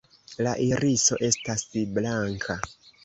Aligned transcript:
La 0.45 0.53
iriso 0.67 1.19
estas 1.27 1.67
blanka. 1.99 2.57